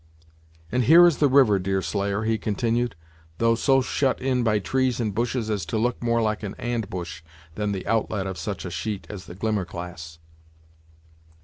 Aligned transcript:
"And 0.71 0.85
here 0.85 1.05
is 1.05 1.17
the 1.19 1.27
river, 1.29 1.59
Deerslayer," 1.59 2.23
he 2.23 2.39
continued, 2.39 2.95
"though 3.37 3.53
so 3.53 3.83
shut 3.83 4.19
in 4.19 4.41
by 4.41 4.57
trees 4.57 4.99
and 4.99 5.13
bushes 5.13 5.47
as 5.51 5.63
to 5.67 5.77
look 5.77 6.01
more 6.01 6.23
like 6.23 6.41
an 6.41 6.55
and 6.57 6.89
bush, 6.89 7.21
than 7.53 7.71
the 7.71 7.85
outlet 7.85 8.25
of 8.25 8.39
such 8.39 8.65
a 8.65 8.71
sheet 8.71 9.05
as 9.11 9.25
the 9.27 9.35
Glimmerglass." 9.35 10.17